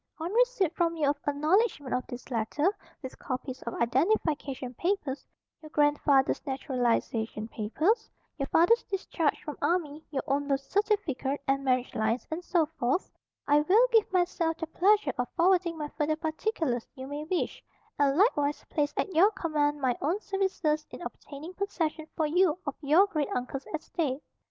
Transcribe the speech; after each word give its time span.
On 0.17 0.33
receipt 0.33 0.73
from 0.75 0.95
you 0.95 1.07
of 1.11 1.19
acknowledgment 1.27 1.93
of 1.93 2.07
this 2.07 2.31
letter, 2.31 2.75
with 3.03 3.19
copies 3.19 3.61
of 3.61 3.75
identification 3.75 4.73
papers 4.73 5.27
(your 5.61 5.69
grandfather's 5.69 6.43
naturalization 6.43 7.47
papers, 7.47 8.09
your 8.39 8.47
father's 8.47 8.81
discharge 8.85 9.39
from 9.43 9.59
army, 9.61 10.03
your 10.09 10.23
own 10.25 10.47
birth 10.47 10.61
certificate 10.61 11.39
and 11.47 11.63
marriage 11.63 11.93
lines, 11.93 12.25
and 12.31 12.43
so 12.43 12.65
forth) 12.79 13.11
I 13.47 13.59
will 13.59 13.87
give 13.91 14.11
myself 14.11 14.57
the 14.57 14.65
pleasure 14.65 15.13
of 15.19 15.29
forwarding 15.37 15.79
any 15.79 15.91
further 15.95 16.15
particulars 16.15 16.87
you 16.95 17.05
may 17.05 17.23
wish, 17.25 17.63
and 17.99 18.17
likewise 18.17 18.65
place 18.71 18.95
at 18.97 19.13
your 19.13 19.29
command 19.29 19.81
my 19.81 19.95
own 20.01 20.19
services 20.19 20.83
in 20.89 21.03
obtaining 21.03 21.53
possession 21.53 22.07
for 22.15 22.25
you 22.25 22.57
of 22.65 22.73
your 22.81 23.05
great 23.05 23.29
uncle's 23.35 23.67
estate. 23.71 24.23